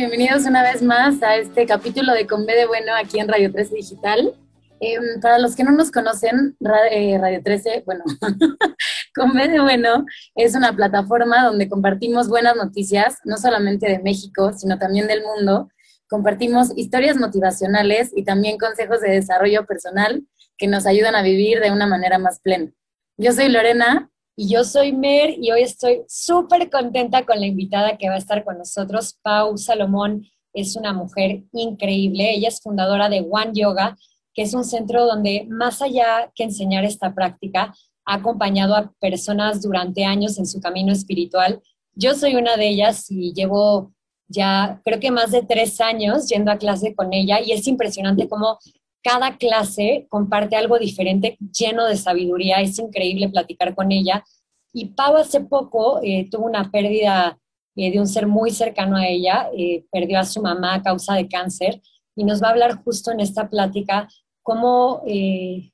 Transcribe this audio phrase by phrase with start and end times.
[0.00, 3.52] Bienvenidos una vez más a este capítulo de Con B de Bueno aquí en Radio
[3.52, 4.32] 13 Digital.
[4.80, 6.56] Em, para los que no nos conocen,
[6.90, 8.02] eh, Radio 13, bueno,
[9.14, 14.54] Con B de Bueno es una plataforma donde compartimos buenas noticias, no solamente de México,
[14.54, 15.68] sino también del mundo.
[16.08, 20.22] Compartimos historias motivacionales y también consejos de desarrollo personal
[20.56, 22.72] que nos ayudan a vivir de una manera más plena.
[23.18, 27.98] Yo soy Lorena y yo soy Mer y hoy estoy súper contenta con la invitada
[27.98, 29.18] que va a estar con nosotros.
[29.20, 32.32] Pau Salomón es una mujer increíble.
[32.32, 33.98] Ella es fundadora de One Yoga,
[34.32, 37.74] que es un centro donde más allá que enseñar esta práctica,
[38.06, 41.60] ha acompañado a personas durante años en su camino espiritual.
[41.94, 43.92] Yo soy una de ellas y llevo
[44.26, 48.26] ya creo que más de tres años yendo a clase con ella y es impresionante
[48.26, 48.58] cómo
[49.02, 52.60] cada clase comparte algo diferente, lleno de sabiduría.
[52.60, 54.24] Es increíble platicar con ella.
[54.72, 57.38] Y Pau hace poco eh, tuvo una pérdida
[57.76, 61.14] eh, de un ser muy cercano a ella, eh, perdió a su mamá a causa
[61.14, 61.80] de cáncer
[62.14, 64.08] y nos va a hablar justo en esta plática
[64.42, 65.02] cómo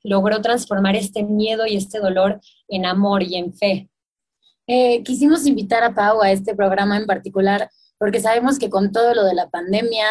[0.03, 3.89] logró transformar este miedo y este dolor en amor y en fe.
[5.03, 9.23] quisimos invitar a Pau a este programa en particular porque sabemos que con todo lo
[9.23, 10.05] de la pandemia,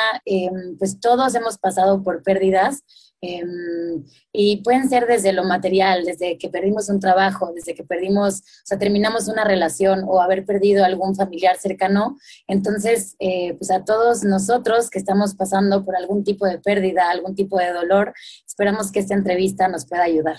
[0.78, 2.82] pues todos hemos pasado por pérdidas
[3.22, 8.40] Em, y pueden ser desde lo material, desde que perdimos un trabajo, desde que perdimos,
[8.40, 12.18] o sea, terminamos una relación o haber perdido algún familiar cercano.
[12.46, 17.34] Entonces, eh, pues a todos nosotros que estamos pasando por algún tipo de pérdida, algún
[17.34, 18.12] tipo de dolor,
[18.46, 20.36] esperamos que esta entrevista nos pueda ayudar.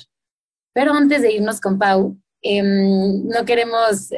[0.74, 4.10] Pero antes de irnos con Pau, em, no queremos...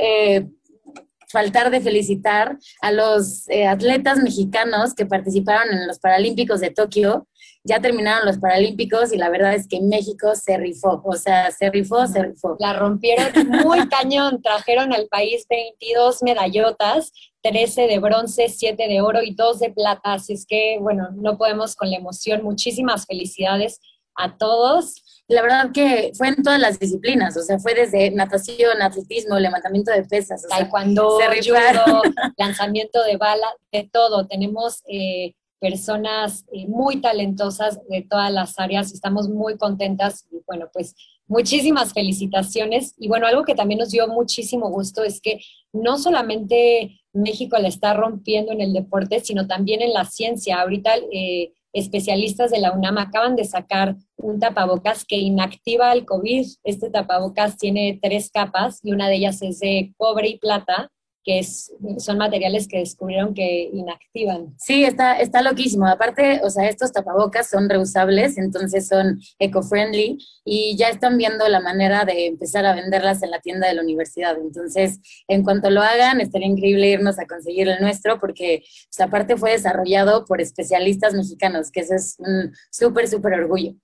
[1.31, 7.27] Faltar de felicitar a los eh, atletas mexicanos que participaron en los Paralímpicos de Tokio
[7.63, 11.69] ya terminaron los Paralímpicos y la verdad es que México se rifó, o sea, se
[11.69, 12.55] rifó, se rifó.
[12.59, 19.21] La rompieron muy cañón, trajeron al país 22 medallotas, 13 de bronce, 7 de oro
[19.21, 22.43] y 2 de plata, así es que, bueno, no podemos con la emoción.
[22.43, 23.79] Muchísimas felicidades
[24.15, 24.95] a todos.
[25.29, 29.91] La verdad que fue en todas las disciplinas, o sea, fue desde natación, atletismo, levantamiento
[29.91, 30.43] de pesas.
[30.49, 32.01] Taekwondo, judo,
[32.37, 34.25] lanzamiento de bala, de todo.
[34.25, 38.91] Tenemos eh, personas eh, muy talentosas de todas las áreas.
[38.91, 40.95] Estamos muy contentas y bueno, pues
[41.27, 42.95] muchísimas felicitaciones.
[42.97, 45.39] Y bueno, algo que también nos dio muchísimo gusto es que
[45.71, 50.59] no solamente México la está rompiendo en el deporte, sino también en la ciencia.
[50.59, 56.45] Ahorita eh, especialistas de la UNAM acaban de sacar un tapabocas que inactiva el COVID.
[56.63, 60.91] Este tapabocas tiene tres capas y una de ellas es de cobre y plata
[61.23, 64.55] que son materiales que descubrieron que inactivan.
[64.57, 65.85] Sí, está, está loquísimo.
[65.87, 71.59] Aparte, o sea, estos tapabocas son reusables, entonces son eco-friendly y ya están viendo la
[71.59, 74.37] manera de empezar a venderlas en la tienda de la universidad.
[74.37, 79.37] Entonces, en cuanto lo hagan, estaría increíble irnos a conseguir el nuestro porque, pues, aparte
[79.37, 83.75] fue desarrollado por especialistas mexicanos, que eso es un súper, súper orgullo.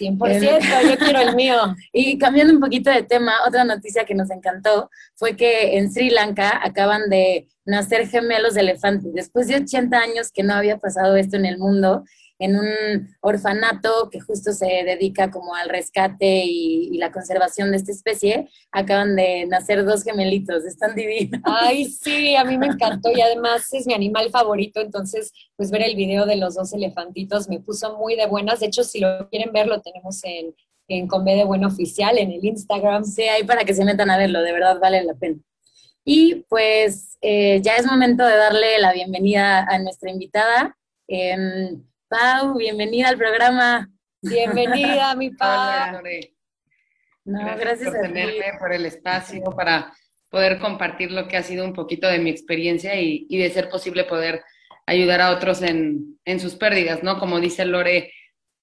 [0.00, 1.56] 100%, yo quiero el mío.
[1.92, 6.10] Y cambiando un poquito de tema, otra noticia que nos encantó fue que en Sri
[6.10, 9.12] Lanka acaban de nacer gemelos de elefantes.
[9.12, 12.04] Después de 80 años que no había pasado esto en el mundo,
[12.42, 17.92] en un orfanato que justo se dedica como al rescate y, la conservación de esta
[17.92, 21.40] especie, acaban de nacer dos gemelitos, están divinos.
[21.44, 25.82] Ay, sí, a mí me encantó y además es mi animal favorito, entonces pues ver
[25.82, 29.28] el video de los dos elefantitos me puso muy de buenas, de hecho si lo
[29.30, 30.54] quieren ver lo tenemos en,
[30.88, 33.04] en Conve de Bueno Oficial, en el Instagram.
[33.04, 35.38] Sí, ahí para que se metan a verlo, de verdad vale la pena.
[36.04, 40.76] Y pues eh, ya es momento de darle la bienvenida a nuestra invitada.
[41.06, 43.90] Em, Pau, bienvenida al programa.
[44.20, 46.02] Bienvenida, mi Pau.
[47.24, 49.94] No, gracias, por tenerme, por el espacio, para
[50.28, 54.04] poder compartir lo que ha sido un poquito de mi experiencia y, de ser posible
[54.04, 54.42] poder
[54.86, 57.18] ayudar a otros en, en sus pérdidas, ¿no?
[57.18, 58.12] Como dice Lore,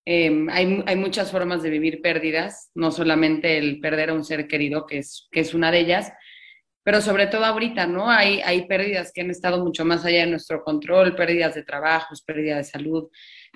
[0.06, 4.48] em, hay, hay, muchas formas de vivir pérdidas, no solamente el perder a un ser
[4.48, 6.14] querido, que es, que es una de ellas,
[6.84, 8.10] pero sobre todo ahorita, ¿no?
[8.10, 12.24] Hay, hay pérdidas que han estado mucho más allá de nuestro control, pérdidas de trabajos,
[12.24, 13.10] pérdida de salud,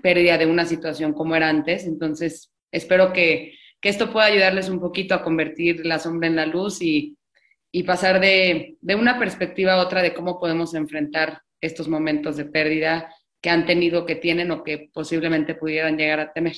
[0.04, 1.88] pérdida de una situación como era antes.
[1.88, 6.46] Entonces, espero que, que esto pueda ayudarles un poquito a convertir la sombra en la
[6.46, 7.18] luz y,
[7.72, 12.46] y pasar de, de una perspectiva a otra de cómo podemos enfrentar estos momentos de
[12.46, 13.10] pérdida
[13.42, 16.56] que han tenido, que tienen o que posiblemente pudieran llegar a tener.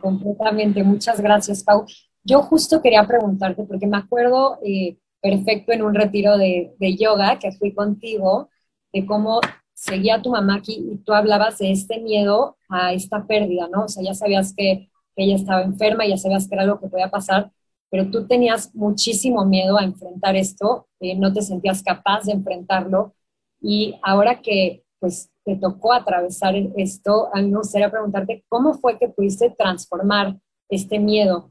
[0.00, 1.86] Completamente, muchas gracias, Pau.
[2.22, 7.38] Yo justo quería preguntarte, porque me acuerdo eh, perfecto en un retiro de, de, yoga
[7.38, 8.50] que fui contigo,
[8.92, 9.40] de cómo
[9.76, 13.84] seguía tu mamá aquí y tú hablabas de este miedo a esta pérdida, ¿no?
[13.84, 14.88] O sea, ya sabías que,
[15.18, 17.50] ella estaba enferma, ya sabías que era algo que podía pasar,
[17.90, 23.14] pero tú tenías muchísimo miedo a enfrentar esto, eh, no te sentías capaz de enfrentarlo
[23.62, 28.98] y ahora que pues te tocó atravesar esto, a mí me gustaría preguntarte cómo fue
[28.98, 30.36] que pudiste transformar
[30.68, 31.50] este miedo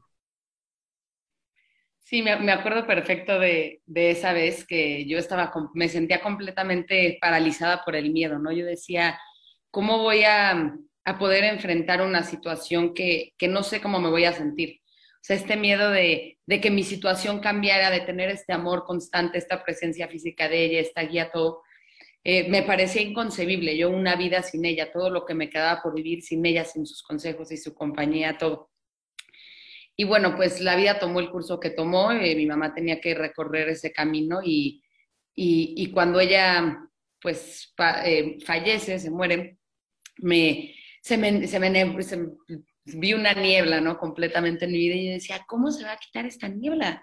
[2.08, 7.96] Sí, me, acuerdo perfecto de, esa vez que yo estaba, me sentía completamente paralizada por
[7.96, 8.52] el miedo, ¿no?
[8.52, 9.18] Yo decía,
[9.72, 10.72] ¿cómo voy a,
[11.18, 14.82] poder enfrentar una situación que, no sé cómo me voy a sentir?
[15.16, 19.64] O sea, este miedo de, que mi situación cambiara, de tener este amor constante, esta
[19.64, 21.62] presencia física de ella, esta guía, todo,
[22.22, 23.76] eh, me parecía inconcebible.
[23.76, 26.86] Yo una vida sin ella, todo lo que me quedaba por vivir sin ella, sin
[26.86, 28.70] sus consejos y su compañía, todo.
[29.96, 33.14] Y bueno, pues la vida tomó el curso que tomó, eh, mi mamá tenía que
[33.14, 34.82] recorrer ese camino y,
[35.34, 36.78] y, cuando ella
[37.20, 39.58] pues eh, fallece, se muere,
[40.18, 41.96] me, se me, se me,
[42.84, 43.98] vi una niebla, ¿no?
[43.98, 47.02] Completamente en mi vida y decía, ¿cómo se va a quitar esta niebla?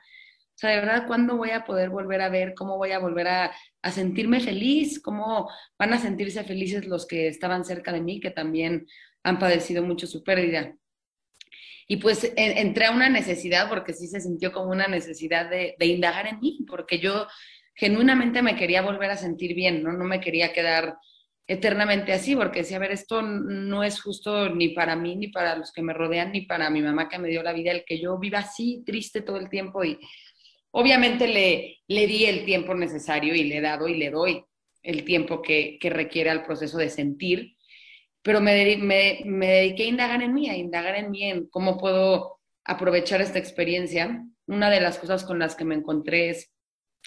[0.56, 2.54] O sea, de verdad, ¿cuándo voy a poder volver a ver?
[2.54, 3.52] ¿Cómo voy a volver a,
[3.82, 5.02] a, sentirme feliz?
[5.02, 5.50] ¿Cómo
[5.80, 8.86] van a sentirse felices los que estaban cerca de mí, que también
[9.24, 10.76] han padecido mucho su pérdida?
[11.88, 16.28] Y pues entré a una necesidad, porque sí se sintió como una necesidad de, indagar
[16.28, 17.28] en mí, porque yo
[17.76, 19.92] genuinamente me quería volver a sentir bien, ¿no?
[19.92, 20.96] No me quería quedar
[21.46, 25.58] eternamente así, porque decía, a ver, esto no es justo ni para mí, ni para
[25.58, 28.00] los que me rodean, ni para mi mamá que me dio la vida, el que
[28.00, 29.84] yo viva así, triste todo el tiempo.
[29.84, 30.00] Y
[30.72, 34.44] obviamente le, le di el tiempo necesario y le he dado y le doy
[34.84, 37.56] el tiempo que, que requiere al proceso de sentir
[38.24, 41.78] pero me, me, me, dediqué a indagar en mí, a indagar en mí, en cómo
[41.78, 44.26] puedo aprovechar esta experiencia.
[44.48, 46.52] Una de las cosas con las que me encontré es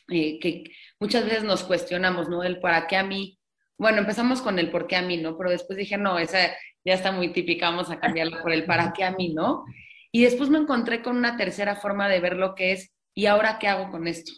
[0.08, 0.64] eh, que
[1.00, 2.42] muchas veces nos cuestionamos, ¿no?
[2.44, 3.38] El para qué a mí.
[3.78, 5.36] Bueno, empezamos con el por qué a mí, ¿no?
[5.38, 6.38] Pero después dije, no, esa
[6.84, 9.64] ya está muy típica, vamos a cambiarla por el para qué a mí, ¿no?
[10.12, 13.58] Y después me encontré con una tercera forma de ver lo que es, ¿y ahora
[13.58, 14.32] qué hago con esto?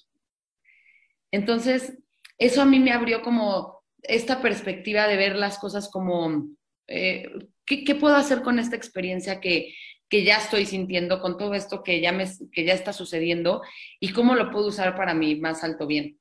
[1.31, 1.99] Entonces,
[2.39, 6.49] eso a mí me abrió como esta perspectiva de ver las cosas como
[6.89, 7.31] eh,
[7.67, 9.75] ¿qué, puedo hacer con esta experiencia que,
[10.09, 13.63] que, ya estoy sintiendo, con todo esto que ya, me, que ya está sucediendo
[14.01, 16.19] y cómo lo puedo usar para mi más alto bien?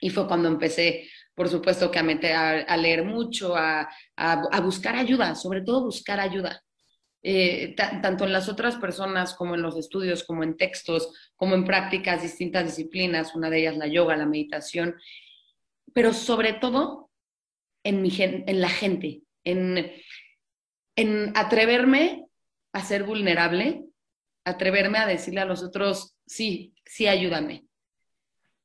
[0.00, 4.96] Y fue cuando empecé, por supuesto, que a, meter, a, leer mucho, a, a, buscar
[4.96, 6.62] ayuda, sobre todo buscar ayuda.
[7.20, 11.64] Eh, tanto en las otras personas como en los estudios, como en textos, como en
[11.64, 14.94] prácticas, distintas disciplinas, una de ellas la yoga, la meditación,
[15.92, 17.10] pero sobre todo
[17.82, 22.26] en, mi, en la gente, en, atreverme
[22.72, 23.84] a ser vulnerable,
[24.44, 27.64] atreverme a decirle a los otros, sí, sí, ayúdame.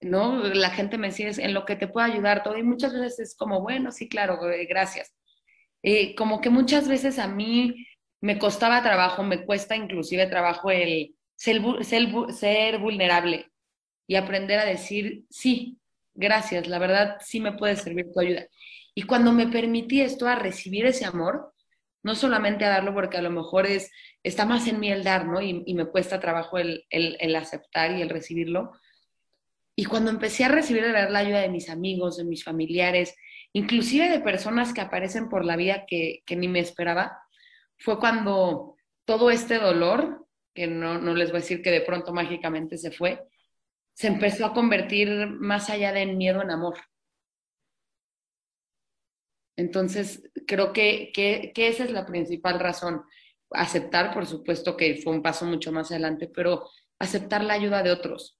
[0.01, 0.43] ¿No?
[0.43, 3.35] La gente me decía, en lo que te puedo ayudar todo, y muchas veces es
[3.35, 5.13] como, bueno, sí, claro, eh, gracias.
[5.81, 7.87] Eh, como que muchas veces a mí
[8.21, 13.51] me costaba trabajo, me cuesta inclusive trabajo el ser, ser vulnerable
[14.07, 15.77] y aprender a decir, sí,
[16.13, 18.47] gracias, la verdad sí me puede servir tu ayuda.
[18.95, 21.53] Y cuando me permití esto, a recibir ese amor,
[22.03, 23.91] no solamente a darlo porque a lo mejor es,
[24.23, 25.41] está más en mí el dar, ¿no?
[25.41, 28.71] Y, me cuesta trabajo el, el, aceptar y el recibirlo.
[29.75, 33.15] Y cuando empecé a recibir la ayuda de mis amigos, de mis familiares,
[33.53, 37.17] inclusive de personas que aparecen por la vida que, que ni me esperaba,
[37.77, 42.13] fue cuando todo este dolor, que no, no les voy a decir que de pronto
[42.13, 43.23] mágicamente se fue,
[43.93, 46.75] se empezó a convertir más allá de miedo en amor.
[49.55, 51.11] Entonces, creo que,
[51.55, 53.03] esa es la principal razón.
[53.51, 56.69] Aceptar, por supuesto, que fue un paso mucho más adelante, pero
[56.99, 58.39] aceptar la ayuda de otros.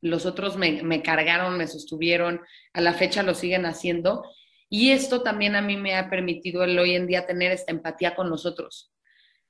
[0.00, 2.40] Los otros me, cargaron, me sostuvieron,
[2.72, 4.24] a la fecha lo siguen haciendo.
[4.68, 8.16] Y esto también a mí me ha permitido el hoy en día tener esta empatía
[8.16, 8.92] con los otros.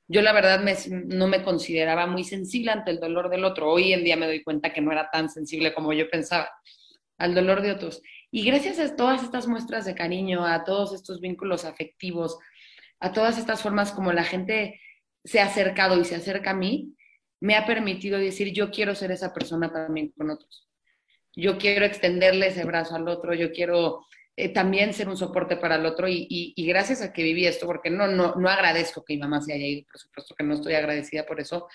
[0.09, 3.71] Yo la verdad no me consideraba muy sensible ante el dolor del otro.
[3.71, 6.51] Hoy en día me doy cuenta que no era tan sensible como yo pensaba
[7.17, 8.03] al dolor de otros.
[8.35, 12.39] Y gracias a todas estas muestras de cariño, a todos estos vínculos afectivos,
[12.99, 14.81] a todas estas formas como la gente
[15.23, 16.97] se ha acercado y se acerca a mí,
[17.41, 20.67] me ha permitido decir, yo quiero ser esa persona también con otros.
[21.37, 25.75] Yo quiero extenderle ese brazo al otro, yo quiero eh, también ser un soporte para
[25.75, 29.21] el otro y, gracias a que viví esto, porque no, no, no agradezco que mi
[29.21, 31.69] mamá se haya ido, por supuesto que no estoy agradecida por eso,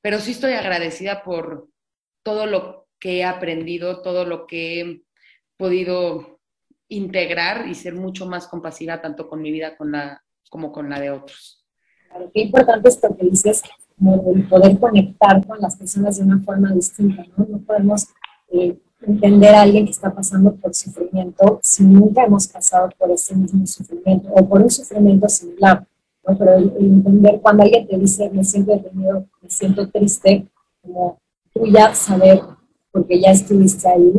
[0.00, 1.68] pero sí estoy agradecida por
[2.22, 5.02] todo lo que he aprendido, todo lo que
[5.62, 6.40] podido
[6.88, 10.98] integrar y ser mucho más compasiva tanto con mi vida con la, como con la
[10.98, 11.64] de otros.
[12.34, 13.62] qué importante es lo que dices,
[14.34, 17.46] el poder conectar con las personas de una forma distinta, ¿no?
[17.48, 18.08] No podemos
[18.48, 23.36] eh, entender a alguien que está pasando por sufrimiento si nunca hemos pasado por ese
[23.36, 25.86] mismo sufrimiento o por un sufrimiento similar.
[26.26, 26.36] ¿no?
[26.36, 30.44] Pero entender cuando alguien te dice me siento deprimido, me siento triste,
[30.82, 31.20] como
[31.54, 32.40] tú ya saber,
[32.90, 34.12] porque ya estuviste ahí,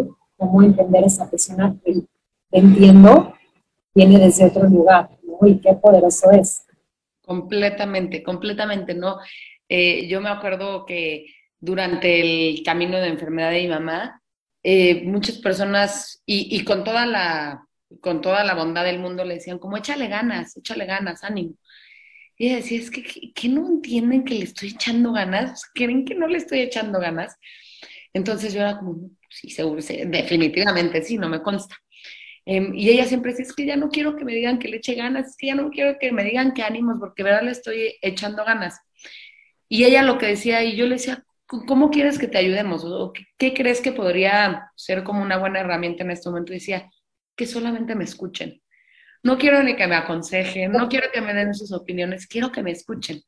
[0.44, 2.02] cómo entender esa persona que
[2.52, 3.34] entiendo,
[3.96, 5.48] viene desde otro lugar, ¿no?
[5.48, 6.66] Y qué poderoso es.
[7.22, 9.20] Completamente, completamente, ¿no?
[9.70, 11.28] Eh, yo me acuerdo que
[11.60, 14.22] durante el camino de enfermedad de mi mamá,
[14.64, 17.66] eh, muchas personas, y, con, toda la,
[18.02, 21.56] con toda la bondad del mundo, le decían como échale ganas, échale ganas, ánimo.
[22.38, 26.16] Y ella decía, es que, que, no entienden que le estoy echando ganas, creen que
[26.16, 27.38] no le estoy echando ganas.
[28.12, 31.76] Entonces yo era como, sí, seguro, definitivamente sí, no me consta.
[32.46, 34.78] Em, y ella siempre decía, es que ya no quiero que me digan que le
[34.78, 37.52] eche ganas, es que ya no quiero que me digan que ánimos, porque verdad le
[37.52, 38.80] estoy echando ganas.
[39.70, 42.84] Y ella lo que decía, y yo le decía, ¿cómo quieres que te ayudemos?
[42.86, 46.54] ¿O qué, crees que podría ser como una buena herramienta en este momento?
[46.54, 46.90] decía,
[47.36, 48.62] que solamente me escuchen.
[49.24, 52.62] No quiero ni que me aconsejen, no quiero que me den sus opiniones, quiero que
[52.62, 53.22] me escuchen.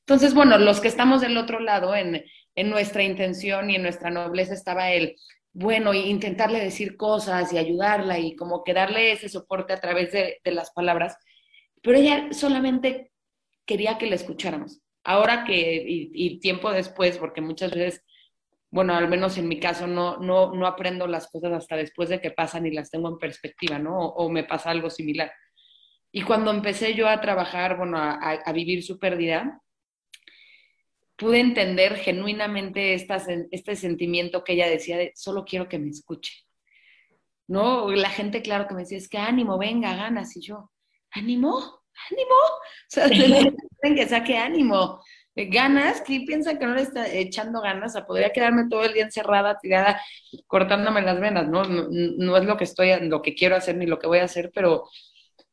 [0.00, 2.24] Entonces, bueno, los que estamos del otro lado, en,
[2.54, 5.16] en nuestra intención y en nuestra nobleza estaba el,
[5.58, 10.38] bueno, intentarle decir cosas y ayudarla y como que darle ese soporte a través de,
[10.44, 11.16] las palabras,
[11.82, 13.10] pero ella solamente
[13.64, 18.04] quería que le escucháramos ahora que, y, tiempo después, porque muchas veces,
[18.70, 22.20] bueno, al menos en mi caso, no, no, no aprendo las cosas hasta después de
[22.20, 23.98] que pasan y las tengo en perspectiva, ¿no?
[23.98, 25.32] O, me pasa algo similar.
[26.12, 29.62] Y cuando empecé yo a trabajar, bueno, a vivir su pérdida,
[31.16, 36.32] pude entender genuinamente este sentimiento que ella decía de solo quiero que me escuche.
[37.48, 37.90] ¿No?
[37.90, 40.36] La gente, claro, que me decía, es que ánimo, venga, ganas.
[40.36, 40.70] Y yo,
[41.12, 41.80] ¿ánimo?
[42.10, 42.34] ánimo.
[42.34, 43.08] O sea,
[43.82, 45.00] que saque ánimo.
[45.34, 48.94] Ganas, que piensa que no le está echando ganas, o sea, podría quedarme todo el
[48.94, 50.00] día encerrada, tirada,
[50.46, 51.62] cortándome las venas, ¿no?
[51.64, 54.50] No, es lo que estoy, lo que quiero hacer ni lo que voy a hacer,
[54.54, 54.88] pero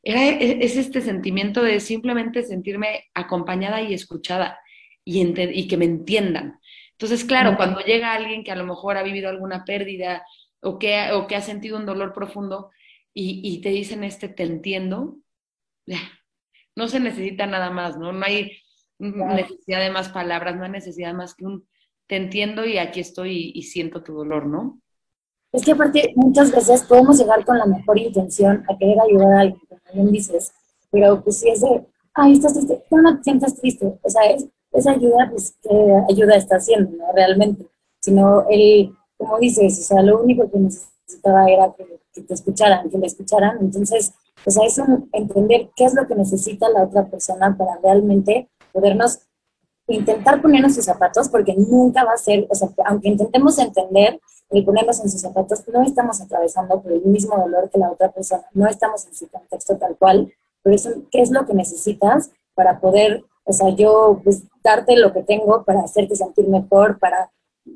[0.02, 4.58] era, e, es este sentimiento de simplemente sentirme acompañada y escuchada
[5.06, 6.60] y, y que me entiendan.
[6.92, 10.26] Entonces, claro, cuando llega alguien que a lo mejor ha vivido alguna pérdida
[10.62, 12.70] o que, o que ha sentido un dolor profundo
[13.14, 15.18] y, y te dicen este te entiendo,
[15.86, 16.00] ya,
[16.76, 18.12] no se necesita nada más, ¿no?
[18.12, 18.52] No hay
[19.00, 21.68] necesidad de más palabras, no hay necesidad más que un
[22.08, 24.80] te entiendo y aquí estoy y, siento tu dolor, ¿no?
[25.52, 29.40] Es que aparte muchas veces podemos llegar con la mejor intención a querer ayudar a
[29.42, 30.54] alguien, como bien dices,
[30.92, 34.48] pero pues si es de, ay, estás triste, no, te sientas triste, o sea, es,
[34.74, 37.12] esa ayuda, pues, ¿qué ayuda está haciendo, no?
[37.14, 37.68] Realmente,
[38.02, 42.90] sino él, como dices, o sea, lo único que necesitaba era que, que te escucharan,
[42.90, 44.14] que le escucharan, entonces
[44.46, 44.80] o sea, es
[45.12, 49.20] entender qué es lo que necesita la otra persona para realmente podernos
[49.88, 54.62] intentar ponernos sus zapatos, porque nunca va a ser, o sea, aunque intentemos entender y
[54.62, 58.44] ponernos en sus zapatos, no estamos atravesando por el mismo dolor que la otra persona,
[58.54, 62.80] no estamos en su contexto tal cual, pero eso, ¿qué es lo que necesitas para
[62.80, 67.32] poder, o sea, yo, pues, darte lo que tengo para hacerte sentir mejor, para,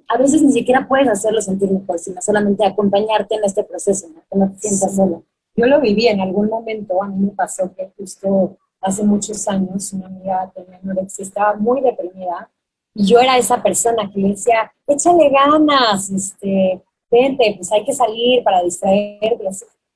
[0.08, 4.22] a veces ni siquiera puedes hacerlo sentir mejor, sino solamente acompañarte en este proceso, ¿no?
[4.30, 5.24] que no te sientas solo.
[5.56, 9.92] Yo lo viví en algún momento, a mí me pasó que justo hace muchos años
[9.92, 12.50] una amiga tenía anorexia, estaba muy deprimida
[12.94, 17.94] y yo era esa persona que le decía, échale ganas, este, vente, pues hay que
[17.94, 19.50] salir para distraerte.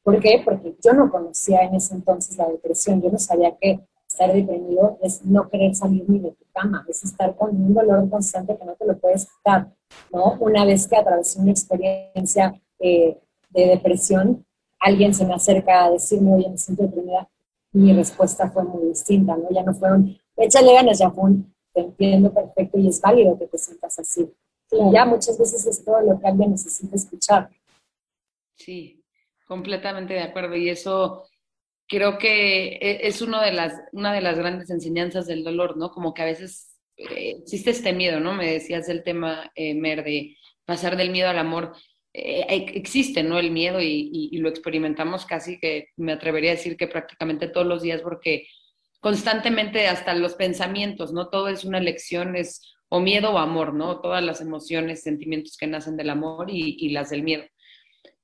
[0.04, 0.42] ¿Por qué?
[0.44, 3.80] Porque yo no conocía en ese entonces la depresión, yo no sabía que
[4.22, 8.10] estar deprimido es no querer salir ni de tu cama, es estar con un dolor
[8.10, 9.74] constante que no te lo puedes quitar,
[10.12, 10.38] ¿no?
[10.40, 13.18] Una vez que atravesé una experiencia eh,
[13.50, 14.46] de depresión,
[14.80, 17.28] alguien se me acerca a decirme, oye, me siento deprimida,
[17.74, 19.50] mi respuesta fue muy distinta, ¿no?
[19.50, 23.38] Ya no fue un, échale ganas, ya fue un, te entiendo perfecto y es válido
[23.40, 24.32] que te sientas así.
[24.72, 27.50] Y ya muchas veces es todo lo que alguien necesita escuchar.
[28.56, 29.04] Sí,
[29.46, 30.56] completamente de acuerdo.
[30.56, 31.26] Y eso
[31.92, 35.92] creo que e, es uno de las, una de las grandes enseñanzas del dolor, ¿no?
[35.92, 38.34] Como que a veces eh, existe este miedo, ¿no?
[38.34, 41.74] Me decías del tema, eh, Mer, de pasar del miedo al amor
[42.14, 42.46] eh,
[42.76, 43.38] existe, ¿no?
[43.40, 47.82] El miedo y, lo experimentamos casi que me atrevería a decir que prácticamente todos los
[47.84, 48.48] días porque
[49.00, 51.30] constantemente hasta los pensamientos, ¿no?
[51.30, 54.02] Todo es una elección, es o miedo o amor, ¿no?
[54.02, 57.44] Todas las emociones, sentimientos que nacen del amor y, las del miedo.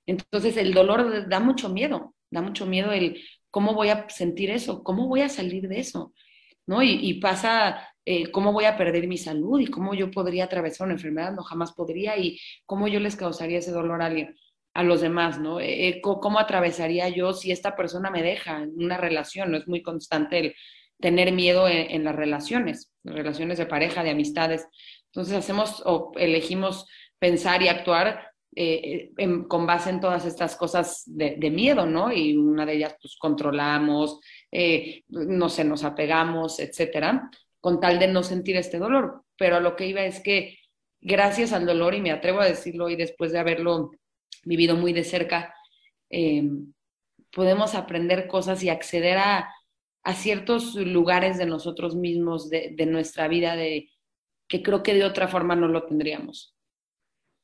[0.05, 3.21] Entonces el dolor da mucho miedo, da mucho miedo el
[3.57, 6.13] cómo voy a sentir eso, cómo voy a salir de eso,
[6.67, 6.83] ¿no?
[6.83, 10.93] Y, pasa eh, cómo voy a perder mi salud y cómo yo podría atravesar una
[10.93, 14.35] enfermedad, no jamás podría, y cómo yo les causaría ese dolor a alguien,
[14.75, 15.59] a los demás, ¿no?
[15.59, 19.49] Eh, eh, ¿Cómo atravesaría yo si esta persona me deja en una relación?
[19.49, 20.55] No es muy constante el
[20.99, 24.67] tener miedo en, las relaciones, relaciones de pareja, de amistades.
[25.07, 26.85] Entonces hacemos o elegimos
[27.17, 29.11] pensar y actuar eh,
[29.47, 32.11] con base en todas estas cosas de, miedo, ¿no?
[32.11, 34.19] Y una de ellas, pues controlamos,
[34.51, 39.23] eh, no sé, nos apegamos, etcétera, con tal de no sentir este dolor.
[39.37, 40.57] Pero lo que iba es que
[40.99, 43.91] gracias al dolor, y me atrevo a decirlo hoy después de haberlo
[44.43, 45.53] vivido muy de cerca,
[46.09, 46.43] eh,
[47.31, 49.53] podemos aprender cosas y acceder a,
[50.15, 53.89] ciertos lugares de nosotros mismos, de, nuestra vida, de,
[54.47, 56.56] que creo que de otra forma no lo tendríamos.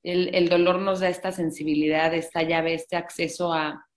[0.04, 3.88] El, dolor nos da esta sensibilidad, esta llave, este acceso a,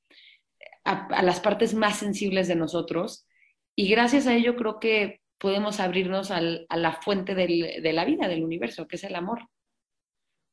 [0.84, 3.26] a, las partes más sensibles de nosotros
[3.74, 8.44] y gracias a ello creo que podemos abrirnos a la fuente de la vida, del
[8.44, 9.48] universo, que es el amor.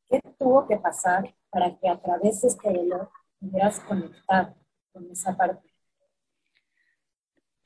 [0.09, 4.55] ¿Qué tuvo que pasar para que a través de este dolor pudieras conectar
[4.91, 5.73] con esa parte?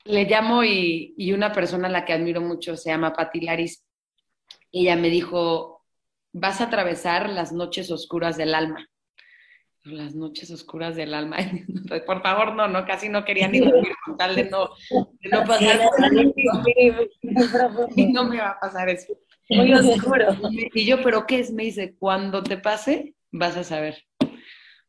[0.08, 3.84] le llamo y, una persona a la que admiro mucho se llama Patti Laris.
[4.72, 5.77] Ella me dijo,
[6.38, 8.88] vas a atravesar las noches oscuras del alma.
[9.84, 11.38] Las noches oscuras del alma.
[12.06, 14.70] Por favor, no, no, casi no quería ni dormir con tal de no,
[15.46, 15.80] pasar.
[17.96, 19.14] y no me va a pasar eso.
[19.50, 20.26] Muy oscuro.
[20.74, 21.52] Y yo, ¿pero qué es?
[21.52, 24.04] Me dice, cuando te pase, vas a saber.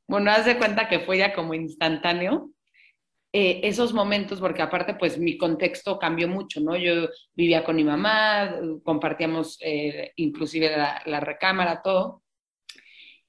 [0.07, 2.51] Bueno, haz de cuenta que fue ya como instantáneo
[3.31, 6.75] eh, esos momentos, porque aparte, pues mi contexto cambió mucho, ¿no?
[6.75, 12.23] Yo vivía con mi mamá, compartíamos eh, inclusive la, recámara, todo.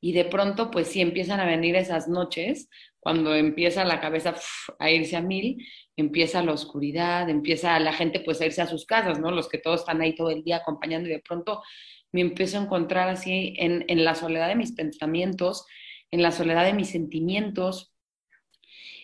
[0.01, 4.35] Y de pronto, pues sí empiezan a venir esas noches, cuando empieza la cabeza
[4.79, 8.87] a irse a mil, empieza la oscuridad, empieza la gente pues a irse a sus
[8.87, 9.31] casas, ¿no?
[9.31, 11.63] Los que todos están ahí todo el día acompañando y de pronto
[12.13, 15.67] me empiezo a encontrar así en, en la soledad de mis pensamientos,
[16.11, 17.90] en la soledad de mis sentimientos,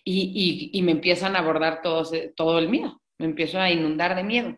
[0.09, 4.57] y, me empiezan a abordar todo, todo el miedo, me empiezo a inundar de miedo.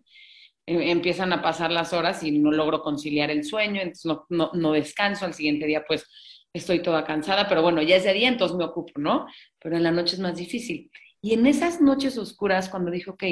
[0.66, 4.72] Em, empiezan a pasar las horas y no logro conciliar el sueño, entonces no, no,
[4.72, 6.06] descanso, al siguiente día pues
[6.52, 9.26] estoy toda cansada, pero bueno, ya es de día, entonces me ocupo, ¿no?
[9.58, 10.90] Pero en la noche es más difícil.
[11.22, 13.24] Y en esas noches oscuras, cuando dije, ok,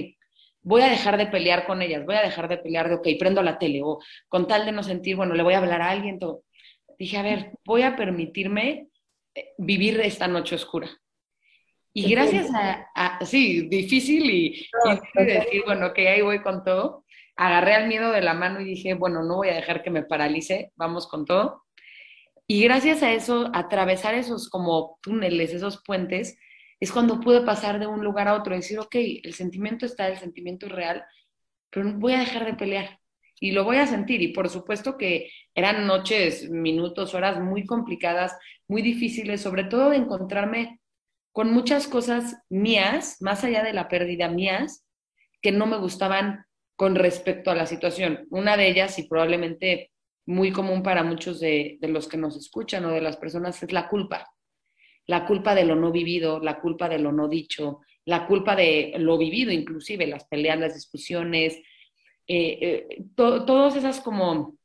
[0.63, 3.43] voy a dejar de pelear con ellas, voy a dejar de pelear de, ok, prendo
[3.43, 6.19] la tele, o con tal de no sentir, bueno, le voy a hablar a alguien.
[6.99, 8.89] Dije, a ver, voy a permitirme
[9.35, 10.89] eh, vivir esta noche oscura.
[11.99, 12.51] Y gracias
[12.95, 14.69] a, sí, difícil y,
[15.15, 17.07] decir, bueno, que ahí voy con todo.
[17.37, 20.03] Agarré al miedo de la mano y dije, bueno, no voy a dejar que me
[20.03, 21.65] paralice, vamos con todo.
[22.47, 26.39] Y gracias a eso, atravesar esos como túneles, esos puentes,
[26.81, 30.07] es cuando pude pasar de un lugar a otro y decir, ok, el sentimiento está,
[30.07, 31.03] el sentimiento es real,
[31.71, 33.01] pero voy a dejar de pelear
[33.41, 34.21] y lo voy a sentir.
[34.21, 38.37] Y por supuesto que eran noches, minutos, horas muy complicadas,
[38.69, 40.79] muy difíciles, sobre todo de encontrarme
[41.37, 44.87] con muchas cosas mías, más allá de la pérdida mías,
[45.43, 46.47] que no me gustaban
[46.77, 48.27] con respecto a la situación.
[48.31, 49.91] Una de ellas, y probablemente
[50.25, 53.87] muy común para muchos de, los que nos escuchan o de las personas, es la
[53.87, 54.33] culpa.
[55.07, 58.95] La culpa de lo no vivido, la culpa de lo no dicho, la culpa de
[58.97, 61.59] lo vivido, inclusive las peleas, las discusiones,
[62.27, 64.57] eh, eh, todas esas como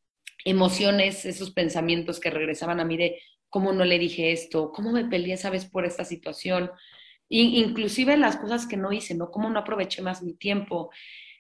[0.46, 3.20] emociones, esos pensamientos que regresaban a mí de
[3.52, 6.72] cómo no le dije esto, cómo me peleé esa vez por esta situación,
[7.30, 9.30] inclusive las cosas que no hice, ¿no?
[9.30, 10.90] Cómo no aproveché más mi tiempo.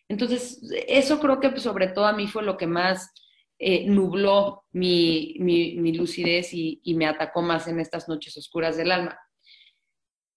[0.08, 3.12] Entonces, eso creo que pues, sobre todo a mí fue lo que más
[3.58, 5.36] eh, nubló mi,
[5.95, 9.17] lucidez y, me atacó más en estas noches oscuras del alma.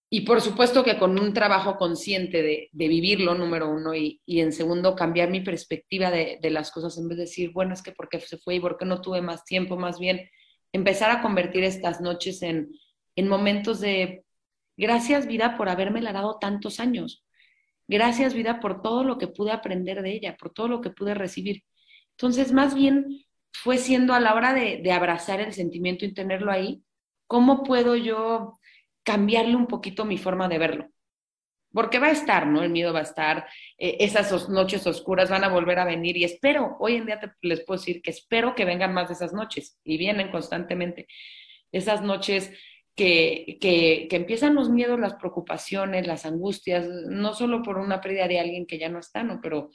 [0.09, 4.95] Y por supuesto que con un trabajo consciente de, vivirlo, número uno, y, en segundo,
[4.95, 8.39] cambiar mi perspectiva de, las cosas en vez de decir, bueno, es que porque se
[8.39, 10.21] fue y porque no tuve más tiempo, más bien
[10.75, 12.69] empezar a convertir estas noches en,
[13.17, 14.25] momentos de
[14.77, 17.25] gracias vida por haberme la dado tantos años.
[17.87, 21.15] Gracias vida por todo lo que pude aprender de ella, por todo lo que pude
[21.15, 21.63] recibir.
[22.19, 26.51] Entonces, más bien fue siendo a la hora de, de abrazar el sentimiento y tenerlo
[26.51, 26.83] ahí,
[27.29, 28.59] ¿cómo puedo yo
[29.05, 30.94] cambiarle un poquito mi forma de verlo?
[31.75, 32.63] Porque va a estar, ¿no?
[32.63, 36.25] El miedo va a estar, eh, esas noches oscuras van a volver a venir y
[36.25, 39.79] espero, hoy en día les puedo decir que espero que vengan más de esas noches
[39.85, 41.07] y vienen constantemente.
[41.73, 42.53] Esas noches
[42.95, 48.29] que, que, que, empiezan los miedos, las preocupaciones, las angustias, no solo por una pérdida
[48.29, 49.41] de alguien que ya no está, ¿no?
[49.43, 49.71] Pero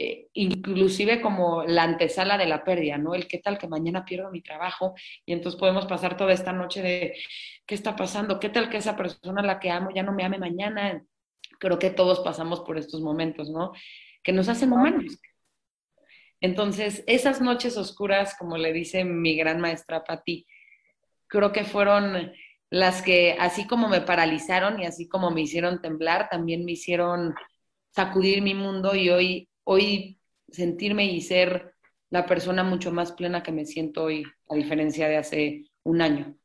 [0.00, 3.16] eh, inclusive como la antesala de la pérdida, ¿no?
[3.16, 4.94] El qué tal que mañana pierdo mi trabajo
[5.26, 7.14] y entonces podemos pasar toda esta noche de
[7.66, 10.24] qué está pasando, qué tal que esa persona a la que amo ya no me
[10.24, 11.04] ame mañana.
[11.58, 13.72] Creo que todos pasamos por estos momentos, ¿no?
[14.22, 15.20] Que nos hacen humanos.
[16.40, 20.46] Entonces, esas noches oscuras, como le dice mi gran maestra Patti,
[21.26, 22.32] creo que fueron
[22.70, 27.34] las que así como me paralizaron y así como me hicieron temblar, también me hicieron
[27.90, 31.74] sacudir mi mundo y hoy, hoy sentirme y ser
[32.10, 36.36] la persona mucho más plena que me siento hoy, a diferencia de hace un año.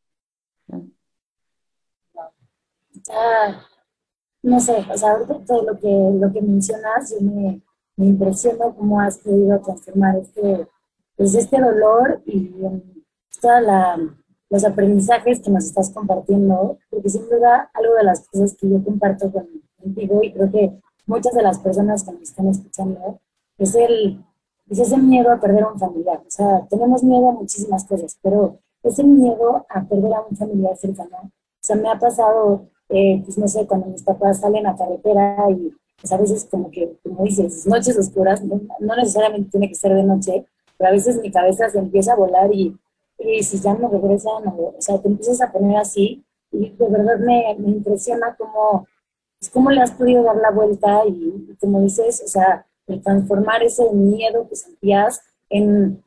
[3.10, 3.68] Ah,
[4.44, 7.62] no sé, o sea, todo lo que, lo que mencionas, yo me,
[7.96, 10.68] me impresiona cómo has podido transformar este,
[11.16, 12.52] pues este dolor y
[13.42, 14.00] toda la
[14.54, 18.84] los aprendizajes que nos estás compartiendo, porque sin duda algo de las cosas que yo
[18.84, 19.32] comparto
[19.82, 23.20] contigo y creo que muchas de las personas que nos están escuchando
[23.58, 24.24] es el
[24.70, 26.20] es ese miedo a perder a un familiar.
[26.20, 30.78] O sea, tenemos miedo a muchísimas cosas, pero ese miedo a perder a un familiar
[30.78, 34.76] cercano, o sea, me ha pasado, eh, pues no sé, cuando mis papás salen a
[34.76, 39.70] carretera y pues a veces como que, como dices, noches oscuras, no, no necesariamente tiene
[39.70, 40.46] que ser de noche,
[40.78, 42.78] pero a veces mi cabeza se empieza a volar y
[43.26, 47.18] y si ya no regresan, o, sea, te empiezas a poner así y de verdad
[47.20, 48.88] me, me impresiona cómo,
[49.40, 53.64] pues, cómo le has podido dar la vuelta y, como dices, o sea, el transformar
[53.64, 56.04] ese miedo que sentías en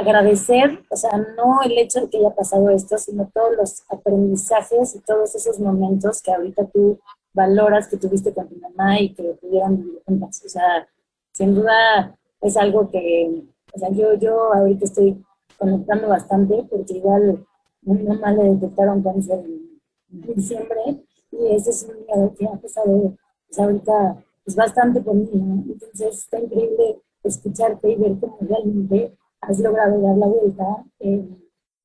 [0.00, 4.94] agradecer, o sea, no el hecho de que haya pasado esto, sino todos los aprendizajes
[4.94, 6.98] y todos esos momentos que ahorita tú
[7.32, 10.42] valoras que tuviste con tu mamá y que pudieron vivir juntas.
[10.44, 10.88] O sea,
[11.32, 15.24] sin duda es algo que, o sea, yo, yo ahorita estoy
[15.58, 17.46] conectando bastante porque igual
[17.82, 23.14] mi mamá le detectaron cáncer en diciembre y ese es un miedo que ha pasado
[23.46, 25.62] pues ahorita es bastante conmigo.
[25.66, 31.28] Entonces está increíble escucharte y ver cómo realmente has logrado dar la vuelta eh,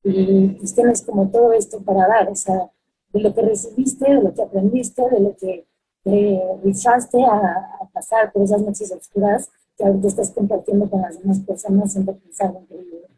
[0.04, 2.70] y pues tienes como todo esto para dar, o sea,
[3.12, 5.66] de lo que recibiste, de lo que aprendiste, de lo que
[6.04, 11.18] te luchaste a, a, pasar por esas noches oscuras que ahorita estás compartiendo con las
[11.20, 13.08] demás personas, siempre pensando increíble.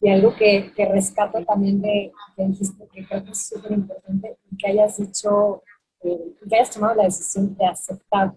[0.00, 4.38] Y algo que, que rescato también de que dijiste, que creo que es súper importante,
[4.58, 5.62] que hayas dicho,
[6.02, 8.34] eh, que hayas tomado la decisión de aceptar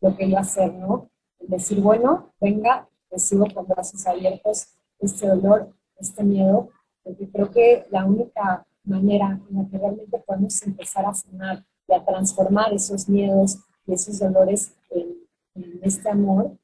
[0.00, 1.10] lo que iba a hacer, ¿no?
[1.40, 4.68] Decir, bueno, venga, recibo con brazos abiertos
[5.02, 6.70] este dolor, este miedo,
[7.02, 11.94] porque creo que la única manera en la que realmente podemos empezar a sanar y
[11.94, 15.16] a transformar esos miedos y esos dolores en,
[15.54, 16.56] en este amor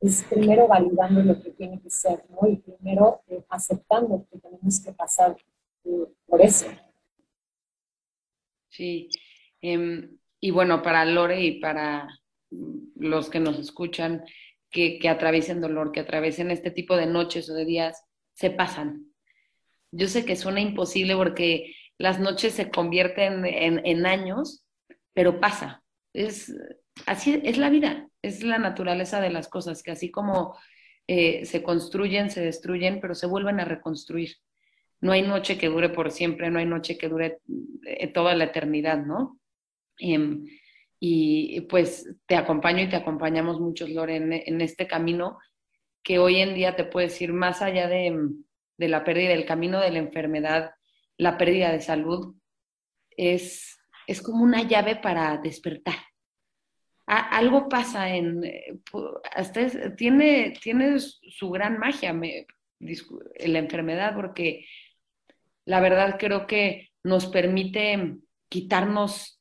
[0.00, 2.48] es primero validando lo que tiene que ser, ¿no?
[2.48, 5.36] Y primero eh, aceptando que tenemos que pasar
[5.84, 6.66] eh, por eso.
[8.68, 9.08] Sí.
[9.60, 12.08] Em, y bueno, para Lore y para
[12.50, 14.24] los que nos escuchan,
[14.76, 19.06] que, que atraviesen dolor, que atraviesen este tipo de noches o de días, se pasan.
[19.90, 24.66] Yo sé que suena imposible porque las noches se convierten en, años,
[25.14, 25.82] pero pasa.
[26.12, 26.54] Es,
[27.06, 30.56] así es la vida es la naturaleza de las cosas, que así como
[31.06, 34.36] eh, se construyen, se destruyen, pero se vuelven a reconstruir.
[35.00, 37.38] No hay noche que dure por siempre, no hay noche que dure
[37.84, 39.38] eh, toda la eternidad, ¿no?
[39.98, 40.44] Em,
[40.98, 45.38] y pues te acompaño y te acompañamos muchos, Lore, en, este camino
[46.02, 48.16] que hoy en día te puedo decir, más allá de,
[48.78, 50.70] de la pérdida del camino de la enfermedad,
[51.18, 52.34] la pérdida de salud,
[53.10, 55.96] es, es como una llave para despertar.
[57.06, 58.80] Algo pasa en, eh,
[59.32, 62.46] hasta tiene, tiene su gran magia me,
[62.80, 64.66] la enfermedad, porque
[65.64, 68.16] la verdad creo que nos permite
[68.48, 69.40] quitarnos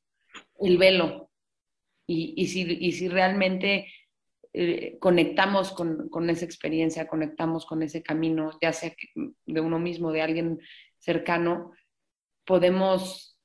[0.59, 1.24] el velo
[2.07, 3.87] y, y, si, y si, realmente
[4.53, 8.93] eh, conectamos con, con, esa experiencia, conectamos con ese camino, ya sea
[9.45, 10.59] de uno mismo, de alguien
[10.99, 11.71] cercano,
[12.45, 13.35] podemos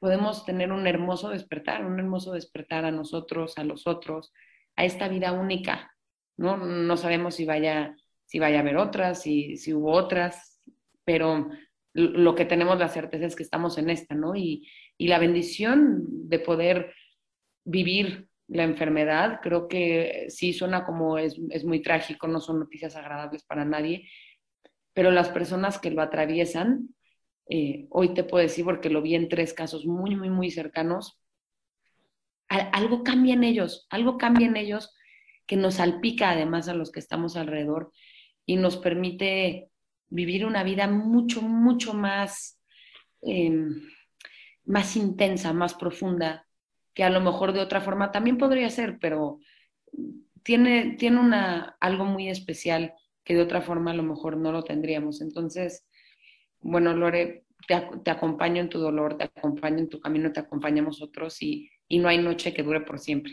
[0.00, 4.32] podemos tener un hermoso despertar, un hermoso despertar a nosotros, a los otros,
[4.74, 5.94] a esta vida única,
[6.36, 6.56] ¿no?
[6.56, 7.94] No sabemos si vaya,
[8.24, 10.58] si vaya a haber otras, si, si hubo otras,
[11.04, 11.50] pero
[11.92, 14.34] lo que tenemos la certeza es que estamos en esta, ¿no?
[14.34, 16.94] Y, y la bendición de poder
[17.64, 22.96] vivir la enfermedad, creo que sí suena como es, es muy trágico, no son noticias
[22.96, 24.08] agradables para nadie,
[24.92, 26.88] pero las personas que lo atraviesan
[27.52, 31.20] eh, hoy te puedo decir, porque lo vi en tres casos muy, muy, muy cercanos,
[32.48, 34.94] algo cambia en ellos, algo cambia en ellos
[35.46, 37.92] que nos salpica además a los que estamos alrededor
[38.46, 39.68] y nos permite
[40.08, 42.60] vivir una vida mucho, mucho más,
[43.22, 43.82] em,
[44.64, 46.46] más intensa, más profunda,
[46.94, 49.38] que a lo mejor de otra forma también podría ser, pero
[50.42, 54.62] tiene, tiene una, algo muy especial que de otra forma a lo mejor no lo
[54.62, 55.20] tendríamos.
[55.20, 55.86] Entonces,
[56.60, 61.40] bueno, Lore, te, acompaño en tu dolor, te acompaño en tu camino, te acompañamos otros
[61.42, 63.32] y, y no hay noche que dure por siempre.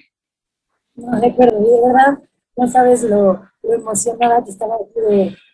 [0.96, 2.20] No, de acuerdo, de verdad,
[2.56, 4.78] no sabes lo, emocionada que estaba,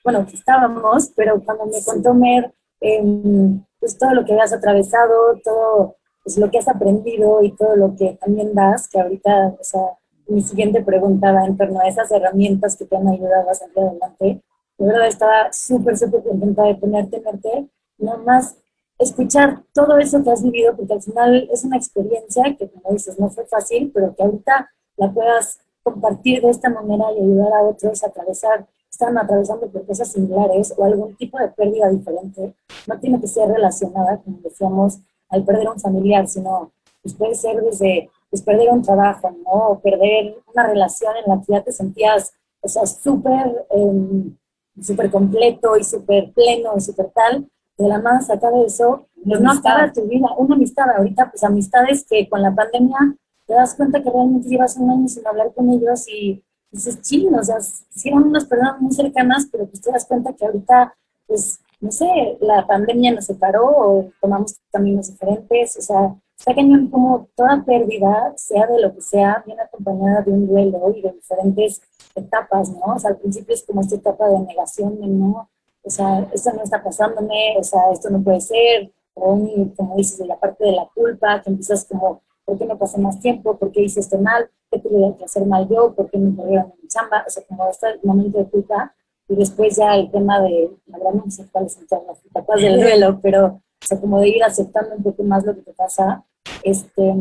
[0.04, 5.40] bueno, que estábamos, pero cuando me contó Mer, em, pues todo lo que has atravesado,
[5.44, 9.64] todo pues, lo que has aprendido y todo lo que también das, que ahorita, o
[9.64, 9.82] sea,
[10.28, 13.78] mi siguiente pregunta va en torno a esas herramientas que te han ayudado a salir
[13.80, 14.42] adelante.
[14.78, 18.56] De verdad estaba súper, súper contenta de tenerte, tenerte, nada más
[18.98, 23.20] escuchar todo eso que has vivido, porque al final es una experiencia que, como dices,
[23.20, 27.64] no fue fácil, pero que ahorita la puedas compartir de esta manera y ayudar a
[27.64, 32.54] otros a atravesar, están atravesando por cosas similares o algún tipo de pérdida diferente.
[32.88, 35.00] No tiene que ser relacionada, como decíamos,
[35.34, 39.52] al perder un familiar, sino pues puede ser desde pues, perder un trabajo, ¿no?
[39.52, 44.36] O perder una relación en la que ya te sentías, o sea, súper, em,
[44.82, 49.52] súper completo y súper pleno y súper tal, de la mano sacar eso, pues no
[49.52, 50.28] acaba tu vida.
[50.38, 53.16] Una amistad ahorita, pues amistades que con la pandemia
[53.46, 57.34] te das cuenta que realmente llevas un año sin hablar con ellos y dices, ching,
[57.36, 60.96] o sea, si eran unas personas muy cercanas, pero pues te das cuenta que ahorita,
[61.28, 66.88] pues, no sé, la pandemia nos separó o tomamos caminos diferentes, o sea, está cañón
[66.88, 71.12] como toda pérdida, sea de lo que sea, viene acompañada de un duelo y de
[71.12, 71.82] diferentes
[72.16, 72.96] etapas, ¿no?
[72.96, 75.50] O sea, al principio es como esta etapa de negación, de no,
[75.84, 79.38] o sea, esto no está pasándome, o sea, esto no puede ser, o
[79.76, 82.98] como dices, de la parte de la culpa, que empiezas como, ¿por qué no pasé
[82.98, 83.58] más tiempo?
[83.58, 84.50] ¿Por qué hice esto mal?
[84.72, 85.94] ¿Qué tuve que hacer mal yo?
[85.94, 87.26] ¿Por qué me corrieron en mi chamba?
[87.28, 88.96] O sea, como este momento de culpa,
[89.28, 92.62] y después ya el tema de, la verdad no sé cuáles son todas las etapas
[92.62, 95.74] del duelo, pero, o sea, como de ir aceptando un poco más lo que te
[95.74, 96.26] pasa,
[96.64, 97.14] este,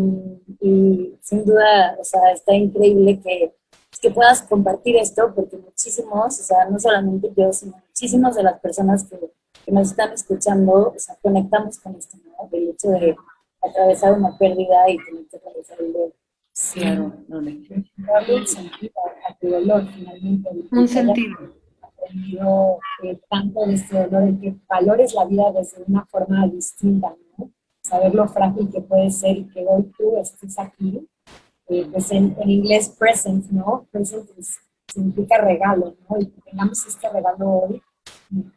[0.61, 3.55] y sin duda, o sea, está increíble que
[4.03, 8.59] que puedas compartir esto, porque muchísimos, o sea, no solamente yo, sino muchísimas de las
[8.59, 9.17] personas que,
[9.65, 12.49] que nos están escuchando, o sea, conectamos con esto, ¿no?
[12.51, 13.15] El hecho de
[13.63, 16.13] atravesar una pérdida y tener que atravesar el dolor.
[16.75, 17.41] Claro, no
[17.97, 18.93] Darle un sentido
[19.29, 20.51] a tu dolor, finalmente.
[20.73, 21.37] Un sentido.
[22.03, 27.15] Aprendido eh, tanto de este dolor, en que valores la vida desde una forma distinta,
[27.39, 27.51] ¿no?
[27.83, 31.07] Saber lo frágil que puede ser y que hoy tú estés aquí
[31.69, 33.87] eh, pues en, inglés present, ¿no?
[33.91, 34.29] Present
[34.87, 36.19] significa regalo, ¿no?
[36.19, 37.83] Y que tengamos este regalo hoy,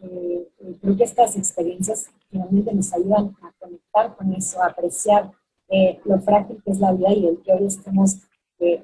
[0.02, 0.48] eh,
[0.82, 5.32] creo que estas experiencias finalmente nos ayudan a conectar con eso, a apreciar
[5.70, 8.18] eh, lo frágil que es la vida y el que hoy estemos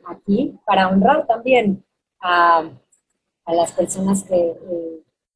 [0.06, 1.84] aquí para honrar también
[2.20, 2.70] a,
[3.52, 4.54] a las personas que,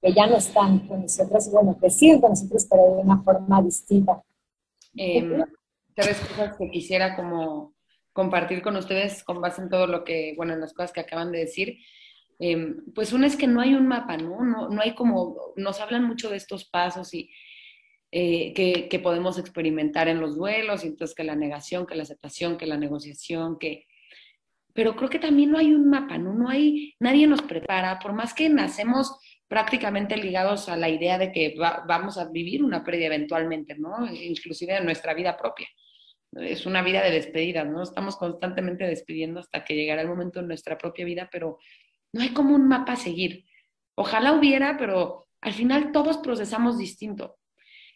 [0.02, 3.62] que, ya no están con nosotros, bueno, que siguen con nosotros, pero de una forma
[3.62, 4.24] distinta.
[4.96, 5.44] Em,
[5.94, 7.74] tres cosas que quisiera como
[8.14, 11.32] compartir con ustedes con base en todo lo que, bueno, en las cosas que acaban
[11.32, 11.80] de decir.
[12.40, 14.44] Em, pues una es que no hay un mapa, ¿no?
[14.44, 14.70] ¿no?
[14.70, 17.30] No hay como, nos hablan mucho de estos pasos y
[18.12, 22.04] eh, que, que, podemos experimentar en los duelos, y entonces que la negación, que la
[22.04, 23.88] aceptación, que la negociación, que...
[24.76, 26.34] Pero creo que también no hay un mapa, ¿no?
[26.34, 31.32] No hay, nadie nos prepara, por más que nacemos prácticamente ligados a la idea de
[31.32, 34.06] que vamos a vivir una pérdida eventualmente, ¿no?
[34.14, 35.68] Inclusive en nuestra vida propia
[36.36, 37.82] es una vida de despedida, ¿no?
[37.82, 41.60] Estamos constantemente despidiendo hasta que llegará el momento en nuestra propia vida, pero
[42.14, 43.46] no hay como un mapa a seguir.
[43.96, 47.38] Ojalá hubiera, pero al final todos procesamos distinto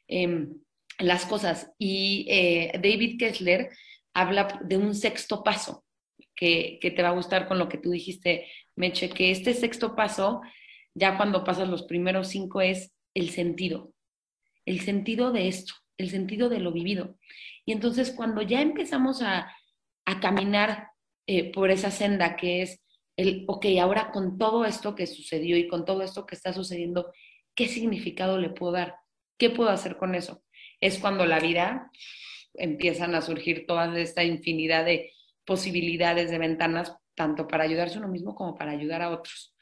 [0.07, 0.53] em,
[0.99, 1.71] las cosas.
[1.77, 3.69] Y eh, David Kessler
[4.13, 5.83] habla de un sexto paso,
[6.39, 8.47] que, te va a gustar con lo que tú dijiste,
[8.77, 10.41] Meche, que este sexto paso,
[10.95, 13.91] ya cuando pasas los primeros cinco, es el sentido,
[14.65, 17.17] el sentido de esto, el sentido de lo vivido.
[17.65, 19.53] Y entonces cuando ya empezamos a,
[20.23, 20.87] caminar
[21.27, 22.81] eh, por esa senda que es
[23.15, 27.11] el, ok, ahora con todo esto que sucedió y con todo esto que está sucediendo,
[27.53, 28.95] ¿qué significado le puedo dar?
[29.37, 30.41] ¿Qué puedo hacer con eso?
[30.81, 31.91] Es cuando la vida
[32.55, 35.11] empiezan a surgir toda esta infinidad de
[35.49, 39.55] posibilidades, de ventanas, tanto para ayudarse uno mismo como para ayudar a otros,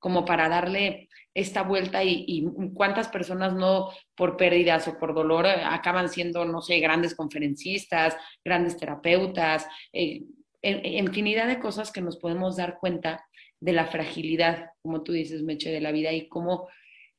[0.00, 5.62] como para darle esta vuelta y, cuántas personas no por pérdidas o por dolor eh,
[5.64, 10.24] acaban siendo, no sé, grandes conferencistas, grandes terapeutas, eh,
[10.62, 13.24] infinidad de cosas que nos podemos dar cuenta
[13.60, 16.68] de la fragilidad, como tú dices, Meche, de la vida y cómo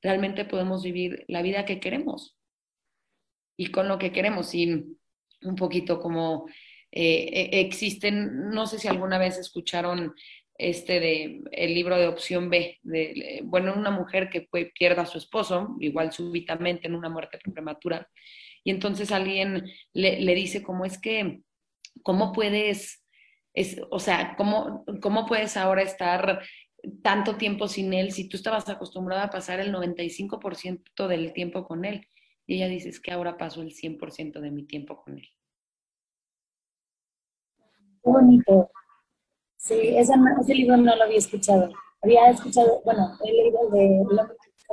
[0.02, 2.36] realmente podemos vivir la vida que queremos
[3.58, 4.54] y con lo que queremos.
[4.54, 4.98] Y
[5.44, 6.46] un poquito como
[6.92, 10.14] eh, e, existen, no sé si alguna vez escucharon
[10.58, 15.18] este de el libro de opción B, de, bueno, una mujer que pierde a su
[15.18, 18.08] esposo, igual súbitamente en una muerte prematura,
[18.64, 21.42] Y entonces alguien le, dice, ¿cómo es que,
[22.04, 23.04] cómo puedes,
[23.56, 26.44] es, o sea, ¿cómo, cómo puedes ahora estar
[27.04, 31.86] tanto tiempo sin él si tú estabas acostumbrada a pasar el 95% del tiempo con
[31.86, 32.08] él?
[32.46, 35.30] Y ella dice, es que ahora paso el 100% de mi tiempo con él.
[38.04, 38.70] Bonito.
[39.58, 41.70] Sí, ese, ese libro no lo había escuchado.
[42.02, 44.06] Había escuchado, bueno, he leído de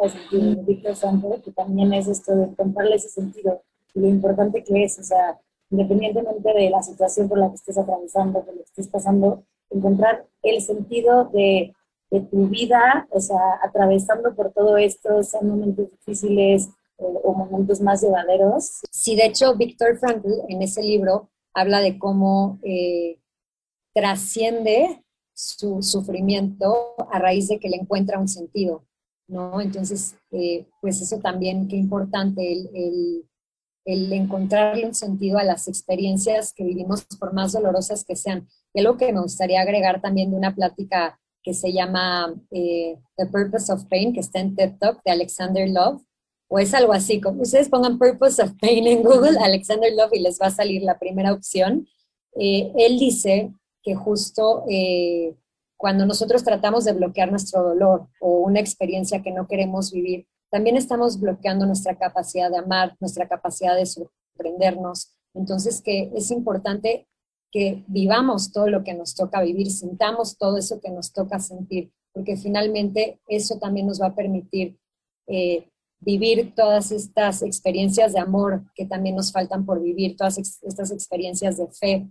[0.01, 3.63] de sentido de Víctor Santo, que también es esto de comprarle ese sentido
[3.95, 8.45] lo importante que es, o sea, independientemente de la situación por la que estés atravesando,
[8.45, 11.75] por lo que estés pasando, encontrar el sentido de,
[12.11, 17.81] de tu vida, o sea, atravesando por todo esto, sean momentos difíciles o, o momentos
[17.81, 18.81] más llevaderos.
[18.91, 23.19] Sí, de hecho, Víctor Frankl en ese libro habla de cómo eh,
[23.95, 25.03] trasciende
[25.35, 28.85] su sufrimiento a raíz de que le encuentra un sentido,
[29.29, 29.61] ¿no?
[29.61, 33.25] Entonces, eh, pues eso también, qué importante, el,
[33.85, 38.49] el, encontrarle un sentido a las experiencias que vivimos, por más dolorosas que sean.
[38.75, 43.27] Y algo que me gustaría agregar también de una plática que se llama eh, The
[43.27, 46.03] Purpose of Pain, que está en TED Talk de Alexander Love,
[46.49, 50.21] o es algo así, como ustedes pongan Purpose of Pain en Google, Alexander Love, y
[50.21, 51.87] les va a salir la primera opción.
[52.37, 55.35] Eh, él dice que justo eh,
[55.77, 60.77] cuando nosotros tratamos de bloquear nuestro dolor o una experiencia que no queremos vivir, también
[60.77, 65.15] estamos bloqueando nuestra capacidad de amar, nuestra capacidad de sorprendernos.
[65.35, 67.07] Entonces, que es importante
[67.51, 71.93] que vivamos todo lo que nos toca vivir, sintamos todo eso que nos toca sentir,
[72.13, 74.79] porque finalmente eso también nos va a permitir
[75.27, 75.69] eh,
[76.01, 81.57] vivir todas estas experiencias de amor que también nos faltan por vivir, todas estas experiencias
[81.57, 82.09] de fe.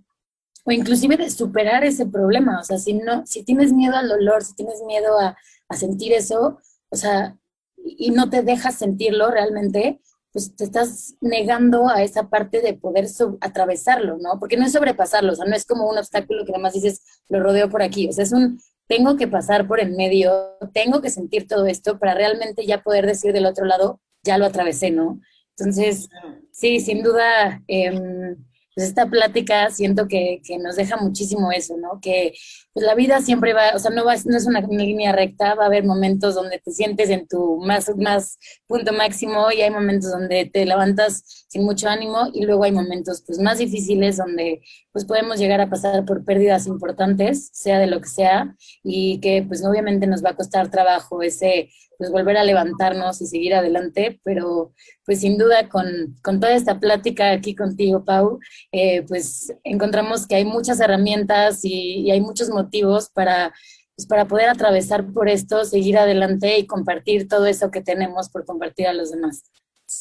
[0.65, 4.43] O inclusive de superar ese problema, o sea, si, no, si tienes miedo al dolor,
[4.43, 5.37] si tienes miedo a,
[5.69, 7.37] a sentir eso, o sea,
[7.77, 10.01] y no te dejas sentirlo realmente,
[10.33, 13.07] pues te estás negando a esa parte de poder
[13.39, 14.39] atravesarlo, ¿no?
[14.39, 17.39] Porque no es sobrepasarlo, o sea, no es como un obstáculo que además dices, lo
[17.39, 21.09] rodeo por aquí, o sea, es un, tengo que pasar por el medio, tengo que
[21.09, 25.19] sentir todo esto para realmente ya poder decir del otro lado, ya lo atravesé, ¿no?
[25.57, 26.09] Entonces,
[26.51, 28.35] sí, sin duda, eh,
[28.75, 31.99] pues esta plática siento que, que, nos deja muchísimo eso, ¿no?
[31.99, 32.33] Que
[32.77, 35.63] pues la vida siempre va, o sea, no, va, no es una, línea recta, va
[35.63, 38.37] a haber momentos donde te sientes en tu más, más
[38.67, 43.23] punto máximo y hay momentos donde te levantas sin mucho ánimo y luego hay momentos
[43.25, 44.61] pues más difíciles donde
[44.91, 49.43] pues podemos llegar a pasar por pérdidas importantes, sea de lo que sea, y que
[49.47, 54.19] pues obviamente nos va a costar trabajo ese pues volver a levantarnos y seguir adelante,
[54.23, 54.73] pero
[55.05, 58.39] pues sin duda con, con toda esta plática aquí contigo, Pau,
[58.71, 62.66] eh, pues encontramos que hay muchas herramientas y, y hay muchos motivos
[63.13, 63.53] para,
[63.95, 68.45] pues, para poder atravesar por esto, seguir adelante y compartir todo eso que tenemos por
[68.45, 69.43] compartir a los demás.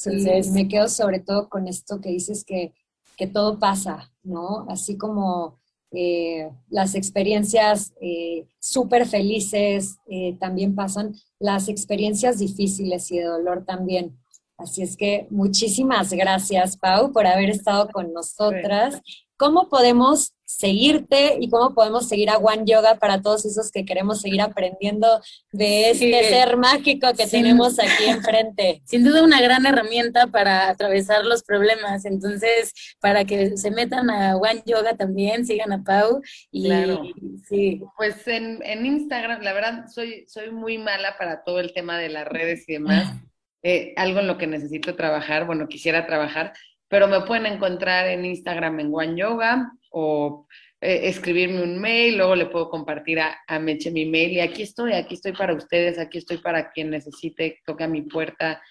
[0.05, 2.73] Entonces, me quedo sobre todo con esto que dices que,
[3.17, 4.67] que todo pasa, ¿no?
[4.69, 5.59] Así como
[5.93, 13.65] eh, las experiencias eh, súper felices eh, también pasan, las experiencias difíciles y de dolor
[13.65, 14.19] también.
[14.59, 19.01] Así es que muchísimas gracias, Pau, por haber estado con nosotras.
[19.37, 24.21] ¿Cómo podemos seguirte y cómo podemos seguir a One Yoga para todos esos que queremos
[24.21, 25.21] seguir aprendiendo
[25.53, 28.81] de este ser mágico que tenemos aquí enfrente?
[28.87, 32.05] Sin duda una gran herramienta para atravesar los problemas.
[32.05, 36.23] Entonces, para que se metan a One Yoga también, sigan a Pau.
[36.51, 37.03] Y, claro.
[37.49, 37.83] Sí.
[37.97, 42.09] Pues en, en Instagram, la verdad, soy, soy muy mala para todo el tema de
[42.09, 43.13] las redes y demás.
[43.69, 46.53] Eh, algo en lo que necesito trabajar, bueno, quisiera trabajar,
[46.89, 50.47] pero me pueden encontrar en Instagram en One Yoga o
[50.81, 54.63] eh, escribirme un mail, luego le puedo compartir a, a, Meche mi mail y aquí
[54.63, 58.63] estoy, aquí estoy para ustedes, aquí estoy para quien necesite, toque a mi puerta.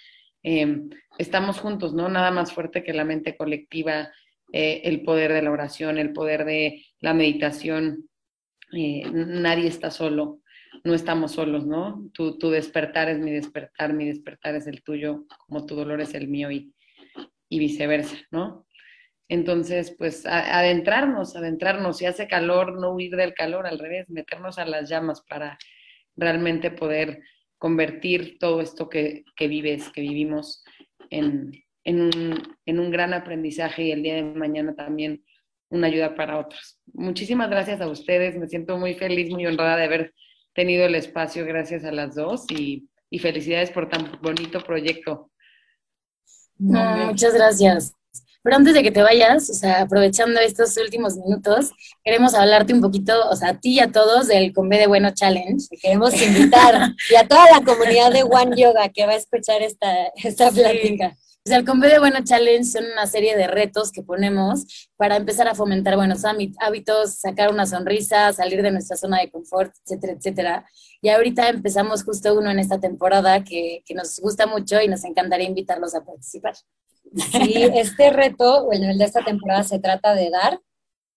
[0.43, 2.07] Em, estamos juntos, ¿no?
[2.07, 4.11] Nada más fuerte que la mente colectiva,
[4.53, 8.07] eh, el poder de la oración, el poder de la meditación.
[8.71, 10.41] nadie está solo
[10.83, 12.09] no estamos solos, ¿no?
[12.13, 16.13] Tu, tu, despertar es mi despertar, mi despertar es el tuyo, como tu dolor es
[16.13, 16.74] el mío y,
[17.49, 18.65] y viceversa, ¿no?
[19.27, 24.65] Entonces, pues adentrarnos, adentrarnos, si hace calor, no huir del calor, al revés, meternos a
[24.65, 25.57] las llamas para
[26.15, 27.21] realmente poder
[27.57, 30.63] convertir todo esto que, que vives, que vivimos,
[31.09, 31.51] en,
[31.83, 35.23] en, un, en un gran aprendizaje y el día de mañana también
[35.69, 36.79] una ayuda para otros.
[36.93, 40.13] Muchísimas gracias a ustedes, me siento muy feliz, muy honrada de haber
[40.53, 45.31] tenido el espacio gracias a las dos y, y felicidades por tan bonito proyecto.
[46.57, 47.93] Muchas gracias.
[48.45, 51.71] Pero antes de que te vayas, o sea, aprovechando estos últimos minutos,
[52.03, 55.09] queremos hablarte un poquito, o sea, a ti y a todos del Conve de Bueno
[55.15, 55.67] Challenge.
[55.67, 59.63] Te queremos invitar y a toda la comunidad de One Yoga que va a escuchar
[59.63, 59.91] esta,
[60.23, 61.17] esta plática.
[61.45, 65.53] Pues el Conve Bueno Challenge son una serie de retos que ponemos para empezar a
[65.53, 70.65] fomentar buenos hábitos, sacar una sonrisa, salir de nuestra zona de confort, etcétera, etcétera.
[71.03, 75.03] Y ahorita empezamos justo uno en esta temporada que, que nos gusta mucho y nos
[75.03, 76.55] encantaría invitarlos a participar.
[77.31, 80.59] Sí, este reto, bueno, el de esta temporada se trata de dar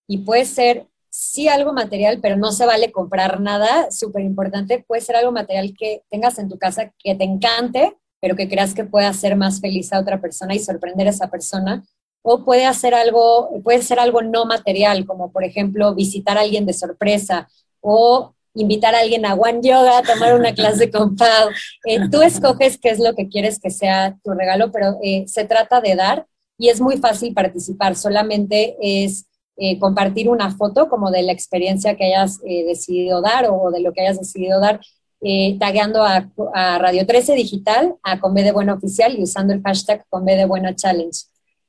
[0.05, 5.01] y puede ser sí algo material, pero no se vale comprar nada, súper importante, puede
[5.01, 8.83] ser algo material que tengas en tu casa que te encante, pero que creas que
[8.83, 11.83] puede hacer más feliz a otra persona y sorprender a esa persona.
[12.21, 16.65] O puede hacer algo, puede ser algo no material, como por ejemplo visitar a alguien
[16.65, 17.47] de sorpresa
[17.81, 21.49] o invitar a alguien a One Yoga, a tomar una clase con Pau.
[21.85, 25.45] Eh, tú escoges qué es lo que quieres que sea tu regalo, pero eh, se
[25.45, 27.95] trata de dar y es muy fácil participar.
[27.95, 33.71] Solamente es eh, compartir una foto como de la experiencia que hayas decidido dar o
[33.71, 34.79] de lo que hayas decidido dar
[35.21, 40.25] eh, a, Radio 13 Digital, a Con de Bueno Oficial y usando el hashtag Con
[40.25, 41.19] de Bueno Challenge.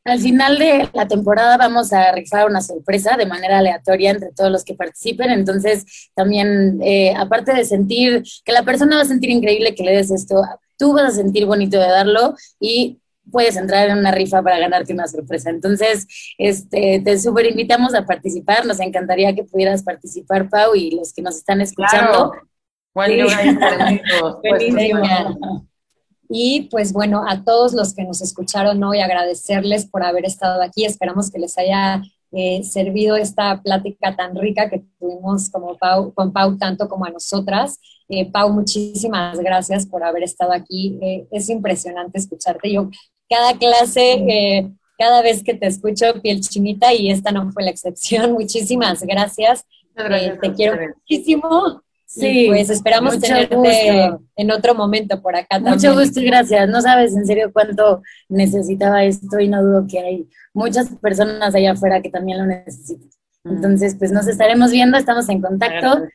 [0.05, 4.51] Al final de la temporada vamos a rifar una sorpresa de manera aleatoria entre todos
[4.51, 5.31] los que participen.
[5.31, 9.97] Entonces, también, eh, aparte de sentir que la persona va a sentir increíble que le
[9.97, 10.43] des esto,
[10.79, 12.99] tú vas a sentir bonito de darlo y
[13.31, 15.51] puedes entrar en una rifa para ganarte una sorpresa.
[15.51, 16.07] Entonces,
[16.39, 18.65] este, te súper invitamos a participar.
[18.65, 22.33] Nos encantaría que pudieras participar, Pau, y los que nos están escuchando.
[26.33, 30.85] Y pues bueno, a todos los que nos escucharon hoy, agradecerles por haber estado aquí.
[30.85, 36.33] Esperamos que les haya eh, servido esta plática tan rica que tuvimos como Pau, con
[36.33, 37.81] Pau, tanto como a nosotras.
[38.09, 40.97] Eh, Pau, muchísimas gracias por haber estado aquí.
[41.03, 42.73] Eh, es impresionante escucharte.
[42.73, 42.89] Yo
[43.29, 48.33] cada clase, cada vez que te escucho, piel chinita y esta no fue la excepción.
[48.35, 49.65] Muchísimas gracias.
[49.97, 51.83] te quiero muchísimo.
[52.13, 55.77] Sí, pues esperamos tenerte en otro momento por acá también.
[55.77, 56.69] Mucho gusto y gracias.
[56.69, 61.71] No sabes en serio cuánto necesitaba esto y no dudo que hay muchas personas allá
[61.73, 63.09] afuera que también lo necesitan.
[63.45, 66.09] Entonces, pues nos estaremos viendo, estamos en contacto.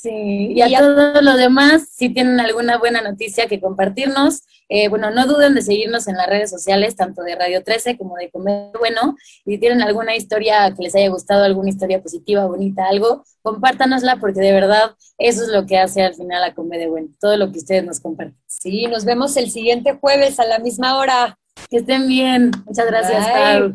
[0.00, 5.10] Sí, y a, todos los demás, si tienen alguna buena noticia que compartirnos, eh, bueno,
[5.10, 8.70] no duden de seguirnos en las redes sociales, tanto de Radio 13 como de Comer
[8.78, 9.16] Bueno.
[9.44, 14.18] Y si tienen alguna historia que les haya gustado, alguna historia positiva, bonita, algo, compártanosla
[14.20, 17.50] porque de verdad eso es lo que hace al final a Comer Bueno, todo lo
[17.50, 18.38] que ustedes nos comparten.
[18.46, 21.36] Sí, nos vemos el siguiente jueves a la misma hora.
[21.68, 22.52] Que estén bien.
[22.66, 23.74] Muchas gracias, Pau.